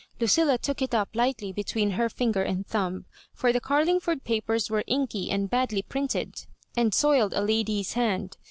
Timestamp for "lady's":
7.43-7.93